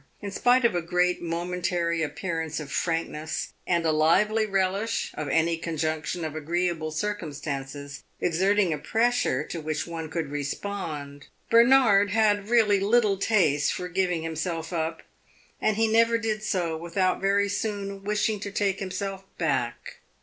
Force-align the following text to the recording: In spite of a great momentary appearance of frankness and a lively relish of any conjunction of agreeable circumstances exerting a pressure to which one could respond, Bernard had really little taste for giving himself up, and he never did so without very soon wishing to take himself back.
In 0.19 0.31
spite 0.31 0.65
of 0.65 0.73
a 0.73 0.81
great 0.81 1.21
momentary 1.21 2.01
appearance 2.01 2.59
of 2.59 2.71
frankness 2.71 3.53
and 3.67 3.85
a 3.85 3.91
lively 3.91 4.47
relish 4.47 5.11
of 5.13 5.27
any 5.29 5.57
conjunction 5.57 6.25
of 6.25 6.35
agreeable 6.35 6.89
circumstances 6.89 8.03
exerting 8.19 8.73
a 8.73 8.79
pressure 8.79 9.45
to 9.45 9.61
which 9.61 9.85
one 9.85 10.09
could 10.09 10.31
respond, 10.31 11.27
Bernard 11.51 12.09
had 12.09 12.49
really 12.49 12.79
little 12.79 13.17
taste 13.17 13.73
for 13.73 13.87
giving 13.87 14.23
himself 14.23 14.73
up, 14.73 15.03
and 15.61 15.77
he 15.77 15.87
never 15.87 16.17
did 16.17 16.41
so 16.41 16.75
without 16.75 17.21
very 17.21 17.47
soon 17.47 18.03
wishing 18.03 18.39
to 18.39 18.49
take 18.51 18.79
himself 18.79 19.25
back. 19.37 19.97